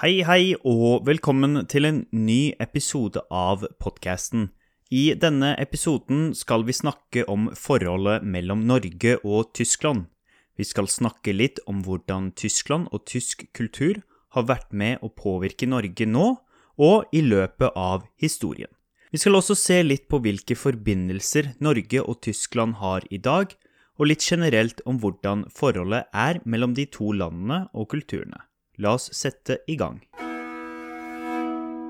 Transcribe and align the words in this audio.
Hei, 0.00 0.22
hei, 0.24 0.54
og 0.64 1.02
velkommen 1.04 1.66
til 1.68 1.84
en 1.84 1.98
ny 2.16 2.54
episode 2.64 3.20
av 3.28 3.66
podkasten. 3.84 4.46
I 4.88 5.12
denne 5.12 5.50
episoden 5.60 6.30
skal 6.32 6.64
vi 6.64 6.72
snakke 6.72 7.26
om 7.28 7.50
forholdet 7.52 8.24
mellom 8.24 8.62
Norge 8.64 9.18
og 9.20 9.52
Tyskland. 9.52 10.06
Vi 10.56 10.64
skal 10.64 10.88
snakke 10.88 11.36
litt 11.36 11.60
om 11.68 11.84
hvordan 11.84 12.32
Tyskland 12.32 12.88
og 12.96 13.04
tysk 13.12 13.44
kultur 13.52 14.00
har 14.32 14.48
vært 14.48 14.72
med 14.72 15.04
å 15.04 15.12
påvirke 15.12 15.68
Norge 15.68 16.08
nå 16.08 16.32
og 16.80 17.12
i 17.12 17.20
løpet 17.20 17.76
av 17.76 18.08
historien. 18.24 18.72
Vi 19.12 19.20
skal 19.20 19.36
også 19.36 19.52
se 19.52 19.82
litt 19.84 20.08
på 20.08 20.24
hvilke 20.24 20.56
forbindelser 20.56 21.58
Norge 21.60 22.00
og 22.00 22.22
Tyskland 22.24 22.80
har 22.80 23.04
i 23.12 23.20
dag, 23.20 23.52
og 24.00 24.08
litt 24.08 24.24
generelt 24.24 24.80
om 24.88 24.96
hvordan 25.04 25.50
forholdet 25.52 26.08
er 26.08 26.40
mellom 26.48 26.72
de 26.72 26.88
to 26.88 27.12
landene 27.12 27.66
og 27.76 27.92
kulturene. 27.92 28.46
La 28.80 28.94
oss 28.96 29.10
sette 29.14 29.58
i 29.68 29.76
gang. 29.76 30.00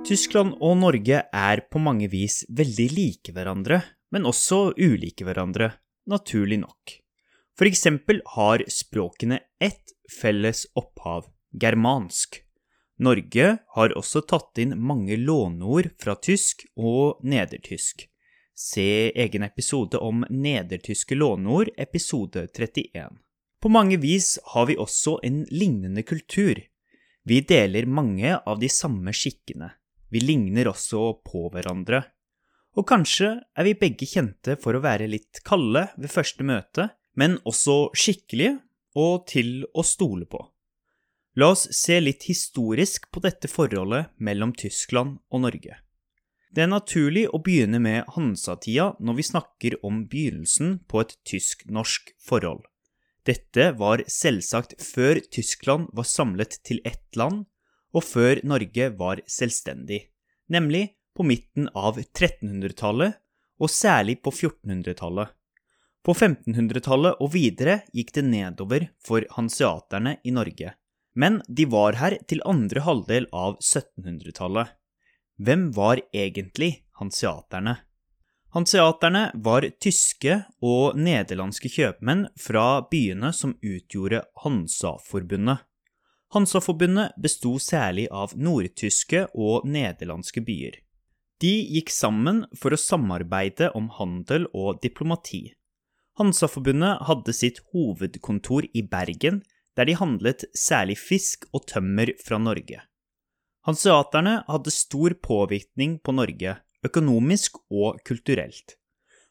Tyskland 0.06 0.56
og 0.58 0.78
Norge 0.80 1.20
er 1.22 1.62
på 1.70 1.78
mange 1.78 2.08
vis 2.10 2.42
veldig 2.50 2.88
like 2.96 3.34
hverandre, 3.36 3.82
men 4.10 4.26
også 4.26 4.72
ulike 4.74 5.26
hverandre, 5.28 5.70
naturlig 6.10 6.58
nok. 6.64 6.96
For 7.58 7.68
eksempel 7.68 8.22
har 8.34 8.64
språkene 8.72 9.38
ett 9.62 9.94
felles 10.10 10.64
opphav, 10.74 11.28
germansk. 11.52 12.40
Norge 12.98 13.52
har 13.76 13.94
også 13.96 14.24
tatt 14.26 14.58
inn 14.60 14.74
mange 14.76 15.16
låneord 15.20 15.92
fra 16.00 16.16
tysk 16.16 16.66
og 16.76 17.20
nedertysk. 17.22 18.08
Se 18.56 19.12
egen 19.14 19.46
episode 19.46 20.00
om 20.00 20.24
nedertyske 20.28 21.16
låneord, 21.16 21.70
episode 21.78 22.48
31. 22.48 23.14
På 23.60 23.68
mange 23.68 23.96
vis 24.00 24.38
har 24.52 24.66
vi 24.68 24.76
også 24.80 25.18
en 25.24 25.44
lignende 25.52 26.02
kultur. 26.02 26.60
Vi 27.28 27.40
deler 27.44 27.86
mange 27.86 28.38
av 28.38 28.60
de 28.60 28.68
samme 28.72 29.12
skikkene. 29.12 29.70
Vi 30.10 30.22
ligner 30.22 30.70
også 30.70 31.20
på 31.26 31.48
hverandre. 31.52 32.02
Og 32.78 32.86
kanskje 32.88 33.34
er 33.58 33.66
vi 33.66 33.76
begge 33.78 34.06
kjente 34.08 34.56
for 34.60 34.76
å 34.76 34.82
være 34.82 35.10
litt 35.10 35.42
kalde 35.46 35.88
ved 35.96 36.10
første 36.12 36.46
møte, 36.46 36.88
men 37.18 37.36
også 37.44 37.90
skikkelige 37.98 38.56
og 38.98 39.26
til 39.30 39.66
å 39.74 39.84
stole 39.86 40.26
på. 40.30 40.40
La 41.38 41.52
oss 41.54 41.68
se 41.76 42.00
litt 42.00 42.26
historisk 42.26 43.06
på 43.14 43.22
dette 43.22 43.50
forholdet 43.50 44.10
mellom 44.18 44.54
Tyskland 44.58 45.20
og 45.30 45.44
Norge. 45.44 45.78
Det 46.50 46.64
er 46.64 46.72
naturlig 46.72 47.28
å 47.30 47.38
begynne 47.38 47.78
med 47.78 48.08
Hansa-tida 48.16 48.96
når 48.98 49.18
vi 49.20 49.26
snakker 49.28 49.76
om 49.86 50.02
begynnelsen 50.10 50.80
på 50.90 51.04
et 51.04 51.14
tysk-norsk 51.28 52.10
forhold. 52.18 52.64
Dette 53.26 53.70
var 53.76 54.02
selvsagt 54.08 54.78
før 54.80 55.20
Tyskland 55.32 55.90
var 55.96 56.08
samlet 56.08 56.56
til 56.64 56.80
ett 56.88 57.16
land, 57.20 57.44
og 57.92 58.06
før 58.06 58.40
Norge 58.46 58.88
var 58.96 59.20
selvstendig, 59.28 60.04
nemlig 60.48 60.86
på 61.16 61.26
midten 61.26 61.68
av 61.76 61.98
1300-tallet, 62.00 63.18
og 63.60 63.68
særlig 63.68 64.20
på 64.24 64.32
1400-tallet. 64.32 65.34
På 66.00 66.14
1500-tallet 66.14 67.20
og 67.20 67.34
videre 67.34 67.82
gikk 67.92 68.14
det 68.16 68.24
nedover 68.24 68.86
for 69.04 69.26
hanseaterne 69.34 70.16
i 70.24 70.32
Norge, 70.32 70.72
men 71.12 71.42
de 71.48 71.66
var 71.68 71.98
her 72.00 72.16
til 72.30 72.40
andre 72.48 72.80
halvdel 72.86 73.28
av 73.36 73.58
1700-tallet. 73.60 74.72
Hvem 75.40 75.68
var 75.76 76.00
egentlig 76.14 76.86
hanseaterne? 77.00 77.76
Hanseaterne 78.50 79.28
var 79.34 79.62
tyske 79.78 80.40
og 80.66 80.96
nederlandske 80.98 81.70
kjøpmenn 81.70 82.24
fra 82.34 82.82
byene 82.90 83.30
som 83.36 83.52
utgjorde 83.62 84.24
Hansa-forbundet. 84.42 85.60
Hansa-forbundet 86.34 87.14
besto 87.22 87.52
særlig 87.62 88.08
av 88.10 88.34
nordtyske 88.34 89.28
og 89.38 89.68
nederlandske 89.70 90.42
byer. 90.42 90.80
De 91.40 91.52
gikk 91.76 91.92
sammen 91.94 92.42
for 92.58 92.74
å 92.74 92.78
samarbeide 92.78 93.70
om 93.78 93.86
handel 94.00 94.48
og 94.50 94.82
diplomati. 94.82 95.44
Hansa-forbundet 96.18 97.06
hadde 97.06 97.34
sitt 97.34 97.60
hovedkontor 97.70 98.66
i 98.74 98.82
Bergen, 98.82 99.44
der 99.78 99.86
de 99.86 99.94
handlet 99.94 100.42
særlig 100.58 100.98
fisk 100.98 101.46
og 101.54 101.68
tømmer 101.70 102.10
fra 102.18 102.42
Norge. 102.42 102.82
Hanseaterne 103.64 104.40
hadde 104.50 104.74
stor 104.74 105.14
påvirkning 105.22 106.00
på 106.02 106.16
Norge, 106.18 106.56
økonomisk 106.86 107.58
og 107.70 108.00
kulturelt. 108.06 108.76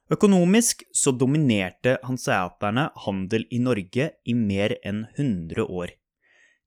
Økonomisk 0.10 0.84
så 0.96 1.14
dominerte 1.14 1.98
hanseaterne 2.04 2.90
handel 3.06 3.46
i 3.54 3.60
Norge 3.62 4.10
i 4.26 4.34
mer 4.34 4.74
enn 4.84 5.04
100 5.16 5.66
år. 5.66 5.94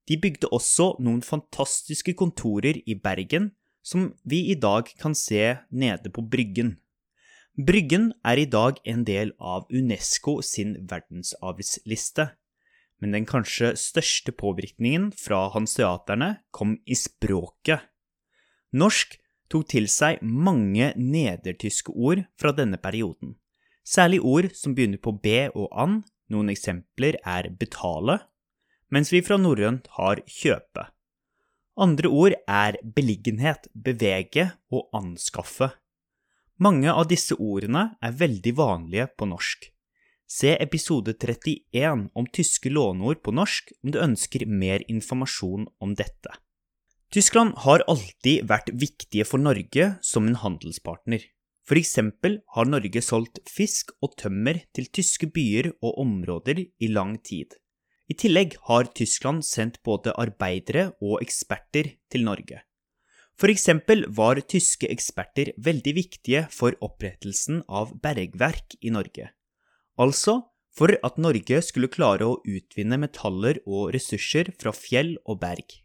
De 0.07 0.19
bygde 0.19 0.51
også 0.51 0.93
noen 1.03 1.21
fantastiske 1.23 2.15
kontorer 2.19 2.79
i 2.85 2.95
Bergen 2.95 3.51
som 3.83 4.13
vi 4.23 4.45
i 4.51 4.55
dag 4.55 4.87
kan 4.99 5.15
se 5.15 5.57
nede 5.71 6.11
på 6.11 6.23
Bryggen. 6.23 6.77
Bryggen 7.53 8.13
er 8.25 8.39
i 8.39 8.47
dag 8.47 8.79
en 8.87 9.03
del 9.07 9.35
av 9.39 9.67
UNESCO 9.71 10.39
sin 10.41 10.77
verdensarvsliste 10.89 12.31
men 13.03 13.11
den 13.11 13.25
kanskje 13.27 13.73
største 13.75 14.31
påvirkningen 14.31 15.09
fra 15.19 15.49
hanseaterne 15.51 16.37
kom 16.55 16.77
i 16.87 16.95
språket. 16.95 17.83
Norsk 18.71 19.17
tok 19.53 19.69
til 19.71 19.87
seg 19.91 20.21
mange 20.25 20.91
nedertyske 20.97 21.93
ord 21.93 22.23
fra 22.39 22.53
denne 22.57 22.79
perioden, 22.81 23.35
særlig 23.85 24.19
ord 24.25 24.49
som 24.57 24.73
begynner 24.73 25.01
på 25.03 25.13
b 25.21 25.47
og 25.53 25.69
an, 25.71 26.01
noen 26.33 26.49
eksempler 26.53 27.19
er 27.21 27.51
betale, 27.59 28.17
mens 28.93 29.13
vi 29.13 29.21
fra 29.25 29.37
norrønt 29.37 29.89
har 29.97 30.21
kjøpe. 30.29 30.87
Andre 31.83 32.09
ord 32.09 32.35
er 32.45 32.77
beliggenhet, 32.95 33.65
bevege 33.73 34.51
og 34.73 34.89
anskaffe. 34.93 35.71
Mange 36.61 36.91
av 36.93 37.07
disse 37.09 37.33
ordene 37.41 37.95
er 38.01 38.13
veldig 38.19 38.53
vanlige 38.59 39.07
på 39.17 39.25
norsk. 39.31 39.69
Se 40.29 40.53
episode 40.61 41.15
31 41.17 42.07
om 42.13 42.29
tyske 42.33 42.69
låneord 42.69 43.23
på 43.25 43.33
norsk 43.33 43.73
om 43.83 43.93
du 43.93 43.99
ønsker 44.01 44.45
mer 44.47 44.85
informasjon 44.89 45.67
om 45.81 45.97
dette. 45.97 46.33
Tyskland 47.13 47.53
har 47.61 47.83
alltid 47.85 48.47
vært 48.49 48.71
viktige 48.73 49.25
for 49.29 49.37
Norge 49.37 49.91
som 50.01 50.25
en 50.25 50.37
handelspartner. 50.41 51.21
For 51.61 51.77
eksempel 51.77 52.39
har 52.55 52.65
Norge 52.65 53.03
solgt 53.05 53.37
fisk 53.45 53.93
og 54.01 54.15
tømmer 54.17 54.63
til 54.73 54.87
tyske 54.89 55.29
byer 55.35 55.69
og 55.75 55.99
områder 56.01 56.63
i 56.63 56.89
lang 56.89 57.19
tid. 57.21 57.53
I 58.09 58.17
tillegg 58.17 58.57
har 58.65 58.89
Tyskland 58.97 59.45
sendt 59.45 59.77
både 59.85 60.15
arbeidere 60.17 60.89
og 61.05 61.21
eksperter 61.21 61.91
til 62.09 62.25
Norge. 62.25 62.63
For 63.37 63.53
eksempel 63.53 64.07
var 64.09 64.41
tyske 64.49 64.89
eksperter 64.89 65.53
veldig 65.61 65.95
viktige 65.99 66.47
for 66.49 66.73
opprettelsen 66.81 67.61
av 67.69 67.93
bergverk 68.01 68.73
i 68.81 68.89
Norge. 68.89 69.29
Altså 70.01 70.39
for 70.73 70.97
at 71.05 71.21
Norge 71.21 71.61
skulle 71.61 71.93
klare 71.93 72.25
å 72.25 72.41
utvinne 72.41 72.97
metaller 72.97 73.61
og 73.69 73.91
ressurser 73.93 74.49
fra 74.57 74.73
fjell 74.73 75.19
og 75.29 75.43
berg. 75.45 75.82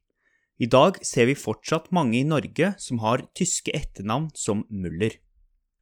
I 0.58 0.66
dag 0.66 0.96
ser 1.06 1.28
vi 1.30 1.36
fortsatt 1.38 1.92
mange 1.94 2.18
i 2.18 2.26
Norge 2.26 2.72
som 2.82 2.98
har 3.04 3.22
tyske 3.38 3.70
etternavn 3.78 4.32
som 4.34 4.64
Muller. 4.74 5.12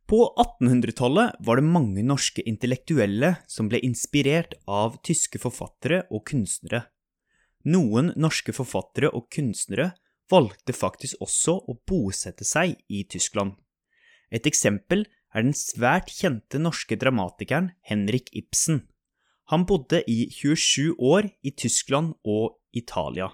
På 0.07 0.19
1800-tallet 0.37 1.39
var 1.41 1.57
det 1.57 1.65
mange 1.67 2.03
norske 2.05 2.45
intellektuelle 2.45 3.33
som 3.49 3.71
ble 3.73 3.81
inspirert 3.83 4.53
av 4.69 4.99
tyske 5.07 5.41
forfattere 5.41 6.03
og 6.13 6.27
kunstnere. 6.29 6.83
Noen 7.67 8.13
norske 8.21 8.53
forfattere 8.55 9.09
og 9.17 9.31
kunstnere 9.33 9.95
valgte 10.31 10.77
faktisk 10.77 11.25
også 11.25 11.57
å 11.57 11.79
bosette 11.89 12.45
seg 12.45 12.77
i 12.93 13.03
Tyskland. 13.09 13.57
Et 14.31 14.45
eksempel 14.47 15.07
er 15.33 15.47
den 15.47 15.57
svært 15.57 16.13
kjente 16.13 16.61
norske 16.61 17.01
dramatikeren 17.01 17.73
Henrik 17.89 18.29
Ibsen. 18.37 18.85
Han 19.51 19.65
bodde 19.65 20.05
i 20.05 20.29
27 20.31 21.01
år 21.01 21.33
i 21.43 21.55
Tyskland 21.57 22.15
og 22.29 22.61
Italia. 22.77 23.33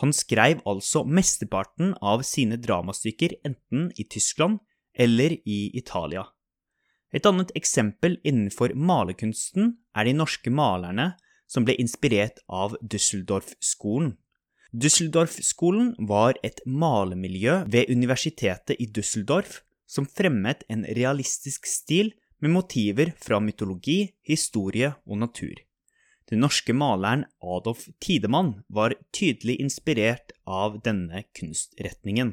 Han 0.00 0.12
skrev 0.16 0.62
altså 0.68 1.04
mesteparten 1.04 1.92
av 2.00 2.22
sine 2.24 2.56
dramastykker 2.56 3.36
enten 3.44 3.90
i 4.00 4.06
Tyskland 4.08 4.62
eller 4.94 5.34
i 5.44 5.70
Italia. 5.76 6.24
Et 7.12 7.26
annet 7.28 7.52
eksempel 7.58 8.16
innenfor 8.24 8.72
malerkunsten 8.72 9.76
er 9.94 10.08
de 10.08 10.14
norske 10.16 10.50
malerne 10.50 11.12
som 11.50 11.66
ble 11.68 11.76
inspirert 11.80 12.40
av 12.48 12.78
Düsseldorf-skolen. 12.80 14.14
Düsseldorf-skolen 14.72 15.92
var 16.08 16.38
et 16.40 16.62
malemiljø 16.64 17.58
ved 17.68 17.92
universitetet 17.92 18.80
i 18.80 18.88
Düsseldorf 18.88 19.60
som 19.84 20.08
fremmet 20.08 20.64
en 20.72 20.86
realistisk 20.96 21.68
stil 21.68 22.14
med 22.40 22.54
motiver 22.56 23.12
fra 23.20 23.42
mytologi, 23.44 24.14
historie 24.24 24.94
og 25.04 25.20
natur. 25.20 25.60
Den 26.32 26.40
norske 26.40 26.72
maleren 26.72 27.26
Adolf 27.44 27.90
Tidemann 28.00 28.62
var 28.72 28.94
tydelig 29.12 29.58
inspirert 29.60 30.32
av 30.48 30.78
denne 30.80 31.26
kunstretningen. 31.36 32.30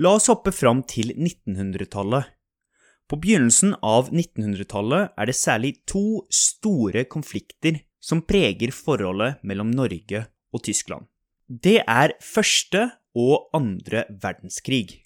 La 0.00 0.14
oss 0.16 0.30
hoppe 0.32 0.54
fram 0.56 0.80
til 0.88 1.12
1900-tallet. 1.12 2.30
På 3.04 3.18
begynnelsen 3.20 3.74
av 3.84 4.08
1900-tallet 4.08 5.12
er 5.20 5.28
det 5.28 5.36
særlig 5.36 5.74
to 5.84 6.22
store 6.32 7.04
konflikter 7.12 7.82
som 8.00 8.24
preger 8.24 8.72
forholdet 8.72 9.44
mellom 9.44 9.68
Norge 9.76 10.24
og 10.56 10.64
Tyskland. 10.64 11.04
Det 11.44 11.82
er 11.84 12.16
første 12.24 12.86
og 13.12 13.50
andre 13.52 14.06
verdenskrig. 14.08 15.02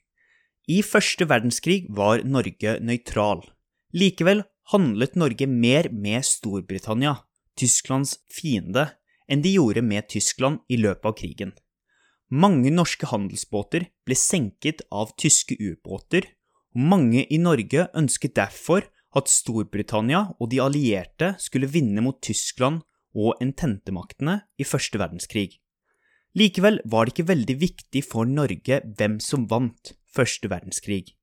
I 0.71 0.83
første 0.87 1.27
verdenskrig 1.27 1.89
var 1.91 2.23
Norge 2.23 2.79
nøytral. 2.79 3.43
Likevel 3.91 4.47
handlet 4.71 5.19
Norge 5.19 5.51
mer 5.51 5.91
med 5.91 6.23
Storbritannia, 6.23 7.24
Tysklands 7.59 8.19
fiende, 8.33 8.89
enn 9.31 9.43
de 9.45 9.55
gjorde 9.57 9.83
med 9.85 10.09
Tyskland 10.13 10.61
i 10.69 10.79
løpet 10.81 11.11
av 11.11 11.17
krigen. 11.19 11.53
Mange 12.35 12.73
norske 12.73 13.07
handelsbåter 13.07 13.87
ble 14.05 14.17
senket 14.19 14.83
av 14.91 15.13
tyske 15.21 15.57
ubåter, 15.61 16.27
og 16.75 16.89
mange 16.93 17.25
i 17.31 17.39
Norge 17.39 17.87
ønsket 17.95 18.35
derfor 18.37 18.89
at 19.15 19.31
Storbritannia 19.31 20.35
og 20.41 20.51
de 20.51 20.61
allierte 20.63 21.35
skulle 21.39 21.71
vinne 21.71 22.03
mot 22.03 22.19
Tyskland 22.25 22.83
og 23.15 23.39
ententemaktene 23.45 24.41
i 24.59 24.67
første 24.67 24.99
verdenskrig. 24.99 25.61
Likevel 26.35 26.81
var 26.91 27.07
det 27.07 27.15
ikke 27.15 27.31
veldig 27.31 27.57
viktig 27.61 28.03
for 28.03 28.27
Norge 28.27 28.81
hvem 28.99 29.21
som 29.23 29.47
vant 29.51 29.95
første 30.11 30.51
verdenskrig. 30.51 31.15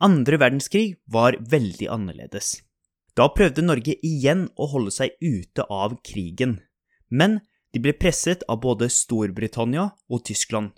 Andre 0.00 0.38
verdenskrig 0.40 0.96
var 1.04 1.36
veldig 1.38 1.90
annerledes. 1.92 2.56
Da 3.14 3.28
prøvde 3.30 3.62
Norge 3.62 3.94
igjen 4.02 4.48
å 4.58 4.66
holde 4.72 4.90
seg 4.94 5.14
ute 5.22 5.66
av 5.70 5.98
krigen, 6.06 6.58
men 7.08 7.38
de 7.74 7.82
ble 7.82 7.94
presset 7.98 8.42
av 8.50 8.60
både 8.62 8.88
Storbritannia 8.90 9.88
og 10.10 10.24
Tyskland. 10.26 10.72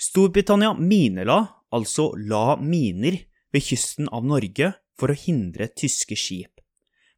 Storbritannia 0.00 0.74
minela, 0.76 1.38
altså 1.72 2.10
la 2.16 2.56
miner, 2.60 3.16
ved 3.54 3.62
kysten 3.62 4.08
av 4.10 4.24
Norge 4.26 4.72
for 4.98 5.12
å 5.12 5.16
hindre 5.16 5.68
tyske 5.70 6.16
skip, 6.18 6.58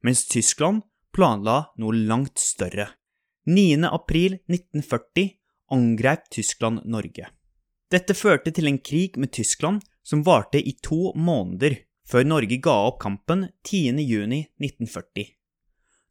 mens 0.05 0.27
Tyskland 0.29 0.85
planla 1.17 1.73
noe 1.81 1.97
langt 1.97 2.37
større. 2.39 2.91
9. 3.49 3.87
april 3.89 4.37
1940 4.51 5.31
angrep 5.73 6.29
Tyskland 6.35 6.85
Norge. 6.85 7.31
Dette 7.91 8.17
førte 8.19 8.53
til 8.53 8.69
en 8.69 8.79
krig 8.83 9.17
med 9.17 9.33
Tyskland 9.33 9.85
som 10.05 10.25
varte 10.27 10.61
i 10.61 10.75
to 10.83 11.15
måneder, 11.15 11.79
før 12.07 12.27
Norge 12.27 12.59
ga 12.63 12.75
opp 12.87 13.01
kampen 13.03 13.49
10. 13.67 13.99
juni 14.07 14.45
1940. 14.63 15.33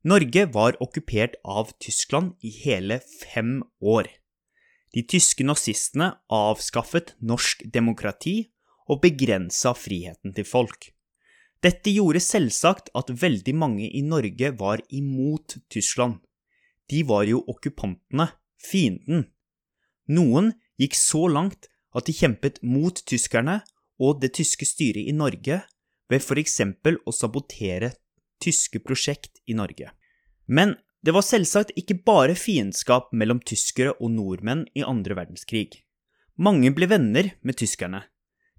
Norge 0.06 0.44
var 0.54 0.76
okkupert 0.84 1.38
av 1.44 1.72
Tyskland 1.82 2.36
i 2.46 2.52
hele 2.52 3.00
fem 3.00 3.62
år. 3.80 4.10
De 4.94 5.02
tyske 5.02 5.44
nazistene 5.48 6.12
avskaffet 6.32 7.16
norsk 7.20 7.64
demokrati 7.74 8.36
og 8.92 9.02
begrensa 9.04 9.74
friheten 9.76 10.36
til 10.36 10.46
folk. 10.48 10.92
Dette 11.64 11.90
gjorde 11.90 12.22
selvsagt 12.22 12.92
at 12.94 13.10
veldig 13.10 13.56
mange 13.58 13.88
i 13.88 14.04
Norge 14.06 14.52
var 14.60 14.84
imot 14.94 15.58
Tyskland. 15.72 16.20
De 16.92 17.02
var 17.08 17.26
jo 17.26 17.42
okkupantene, 17.50 18.28
fienden. 18.62 19.26
Noen 20.06 20.52
gikk 20.78 20.94
så 21.00 21.26
langt 21.32 21.72
at 21.96 22.06
de 22.06 22.14
kjempet 22.14 22.62
mot 22.62 23.00
tyskerne 23.10 23.64
og 23.98 24.20
det 24.22 24.36
tyske 24.38 24.68
styret 24.68 25.08
i 25.08 25.16
Norge 25.16 25.64
ved 26.10 26.38
eksempel 26.38 27.00
å 27.06 27.12
sabotere 27.12 27.94
tyske 28.44 28.80
prosjekt 28.80 29.42
i 29.46 29.56
Norge. 29.58 29.92
Men 30.46 30.76
det 31.06 31.14
var 31.14 31.26
selvsagt 31.26 31.74
ikke 31.78 32.02
bare 32.06 32.36
fiendskap 32.38 33.12
mellom 33.14 33.40
tyskere 33.40 33.94
og 34.00 34.12
nordmenn 34.12 34.66
i 34.74 34.82
andre 34.82 35.18
verdenskrig. 35.18 35.82
Mange 36.38 36.72
ble 36.76 36.88
venner 36.90 37.32
med 37.42 37.58
tyskerne. 37.58 38.04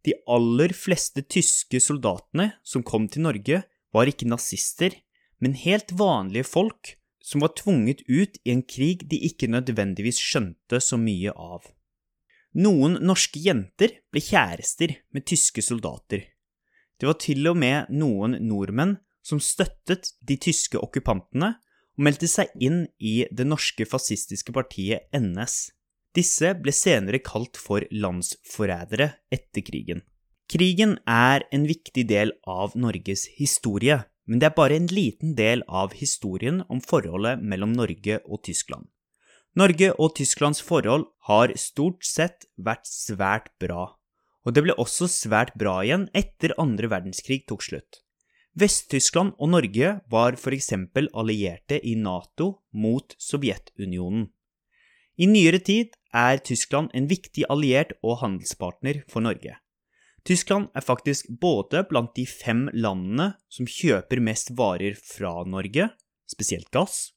De 0.06 0.14
aller 0.30 0.72
fleste 0.72 1.24
tyske 1.26 1.80
soldatene 1.82 2.52
som 2.62 2.84
kom 2.86 3.08
til 3.10 3.26
Norge, 3.26 3.64
var 3.94 4.10
ikke 4.10 4.28
nazister, 4.28 4.92
men 5.40 5.56
helt 5.58 5.92
vanlige 5.96 6.46
folk 6.46 6.94
som 7.26 7.42
var 7.42 7.54
tvunget 7.58 8.04
ut 8.06 8.38
i 8.44 8.52
en 8.52 8.62
krig 8.62 9.02
de 9.10 9.18
ikke 9.26 9.48
nødvendigvis 9.50 10.20
skjønte 10.22 10.78
så 10.84 10.98
mye 11.00 11.32
av. 11.34 11.66
Noen 12.56 13.00
norske 13.02 13.40
jenter 13.42 13.98
ble 14.12 14.22
kjærester 14.22 14.94
med 15.12 15.26
tyske 15.28 15.64
soldater. 15.64 16.22
Det 16.96 17.08
var 17.08 17.18
til 17.20 17.46
og 17.50 17.58
med 17.60 17.90
noen 17.92 18.38
nordmenn 18.46 18.96
som 19.26 19.40
støttet 19.42 20.14
de 20.24 20.38
tyske 20.40 20.80
okkupantene 20.80 21.56
og 21.96 22.04
meldte 22.06 22.28
seg 22.30 22.52
inn 22.62 22.84
i 23.00 23.24
det 23.32 23.46
norske 23.48 23.86
fascistiske 23.88 24.54
partiet 24.56 25.08
NS. 25.16 25.70
Disse 26.16 26.54
ble 26.56 26.72
senere 26.72 27.20
kalt 27.24 27.58
for 27.60 27.84
landsforrædere 27.92 29.10
etter 29.32 29.64
krigen. 29.64 30.02
Krigen 30.48 30.96
er 31.10 31.44
en 31.52 31.66
viktig 31.66 32.06
del 32.08 32.32
av 32.46 32.76
Norges 32.78 33.26
historie, 33.36 33.98
men 34.26 34.40
det 34.40 34.50
er 34.50 34.56
bare 34.56 34.78
en 34.78 34.86
liten 34.88 35.34
del 35.38 35.64
av 35.66 35.96
historien 35.98 36.62
om 36.72 36.80
forholdet 36.80 37.42
mellom 37.42 37.74
Norge 37.74 38.20
og 38.24 38.44
Tyskland. 38.46 38.86
Norge 39.56 39.90
og 39.96 40.14
Tysklands 40.16 40.60
forhold 40.62 41.06
har 41.28 41.52
stort 41.58 42.04
sett 42.06 42.46
vært 42.56 42.86
svært 42.88 43.50
bra, 43.60 43.96
og 44.46 44.54
det 44.54 44.62
ble 44.62 44.76
også 44.78 45.08
svært 45.10 45.56
bra 45.58 45.80
igjen 45.82 46.06
etter 46.14 46.54
andre 46.62 46.88
verdenskrig 46.92 47.42
tok 47.50 47.64
slutt. 47.66 48.00
Vest-Tyskland 48.56 49.34
og 49.36 49.50
Norge 49.52 49.90
var 50.08 50.38
for 50.40 50.54
eksempel 50.56 51.10
allierte 51.12 51.76
i 51.82 51.96
Nato 51.98 52.62
mot 52.72 53.12
Sovjetunionen. 53.20 54.30
I 55.20 55.26
nyere 55.28 55.60
tid 55.64 55.96
er 56.16 56.40
Tyskland 56.44 56.92
en 56.96 57.08
viktig 57.10 57.44
alliert 57.52 57.92
og 58.00 58.20
handelspartner 58.22 59.02
for 59.10 59.24
Norge. 59.24 59.58
Tyskland 60.26 60.70
er 60.74 60.84
faktisk 60.84 61.28
både 61.40 61.84
blant 61.90 62.14
de 62.16 62.24
fem 62.26 62.66
landene 62.72 63.32
som 63.52 63.68
kjøper 63.68 64.22
mest 64.24 64.54
varer 64.58 64.96
fra 64.98 65.42
Norge, 65.46 65.90
spesielt 66.26 66.70
gass, 66.74 67.12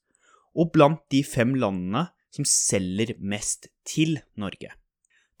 og 0.54 0.72
blant 0.74 1.02
de 1.12 1.22
fem 1.26 1.56
landene 1.58 2.08
som 2.34 2.46
selger 2.46 3.16
mest 3.18 3.70
til 3.88 4.18
Norge. 4.38 4.74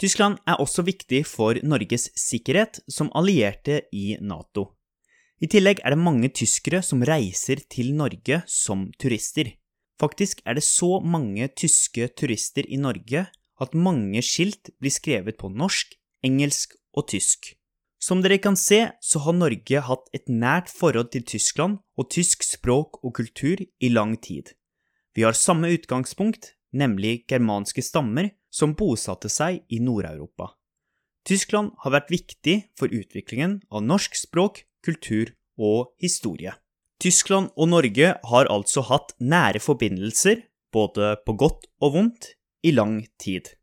Tyskland 0.00 0.38
er 0.48 0.56
også 0.56 0.80
viktig 0.86 1.26
for 1.28 1.58
Norges 1.60 2.06
sikkerhet 2.16 2.78
som 2.88 3.10
allierte 3.12 3.82
i 3.92 4.14
Nato. 4.24 4.70
I 5.44 5.48
tillegg 5.48 5.82
er 5.84 5.92
det 5.92 6.00
mange 6.00 6.30
tyskere 6.32 6.80
som 6.84 7.04
reiser 7.04 7.60
til 7.68 7.92
Norge 7.96 8.40
som 8.48 8.86
turister. 9.00 9.50
Faktisk 10.00 10.40
er 10.48 10.56
det 10.56 10.64
så 10.64 11.02
mange 11.04 11.50
tyske 11.52 12.08
turister 12.16 12.64
i 12.64 12.80
Norge 12.80 13.26
at 13.60 13.76
mange 13.76 14.24
skilt 14.24 14.72
blir 14.80 14.92
skrevet 14.94 15.36
på 15.36 15.52
norsk, 15.52 15.92
engelsk 16.24 16.78
og 16.96 17.10
tysk. 17.12 17.52
Som 18.00 18.24
dere 18.24 18.40
kan 18.40 18.56
se, 18.56 18.86
så 19.04 19.20
har 19.20 19.36
Norge 19.36 19.84
hatt 19.84 20.08
et 20.16 20.32
nært 20.32 20.72
forhold 20.72 21.12
til 21.12 21.28
Tyskland 21.28 21.82
og 22.00 22.08
tysk 22.08 22.46
språk 22.46 23.02
og 23.04 23.18
kultur 23.20 23.60
i 23.60 23.92
lang 23.92 24.16
tid. 24.16 24.54
Vi 25.12 25.28
har 25.28 25.36
samme 25.36 25.68
utgangspunkt, 25.76 26.54
nemlig 26.72 27.26
germanske 27.28 27.84
stammer 27.84 28.30
som 28.50 28.74
bosatte 28.74 29.30
seg 29.30 29.62
i 29.68 29.78
Nord-Europa. 29.82 30.52
Tyskland 31.26 31.74
har 31.84 31.94
vært 31.94 32.10
viktig 32.10 32.56
for 32.78 32.92
utviklingen 32.92 33.60
av 33.70 33.84
norsk 33.84 34.16
språk, 34.16 34.64
kultur 34.84 35.34
og 35.60 35.92
historie. 36.00 36.54
Tyskland 37.00 37.52
og 37.56 37.70
Norge 37.72 38.14
har 38.32 38.50
altså 38.52 38.84
hatt 38.88 39.14
nære 39.20 39.60
forbindelser, 39.62 40.42
både 40.72 41.14
på 41.24 41.36
godt 41.40 41.68
og 41.80 41.94
vondt, 41.96 42.34
i 42.60 42.74
lang 42.76 43.00
tid. 43.20 43.54